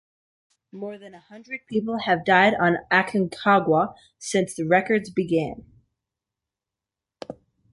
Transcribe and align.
More 0.71 0.97
than 0.97 1.13
a 1.13 1.19
hundred 1.19 1.67
people 1.69 1.99
have 1.99 2.25
died 2.25 2.55
on 2.55 2.77
Aconcagua 2.91 3.93
since 4.17 4.59
records 4.59 5.11
began. 5.11 5.63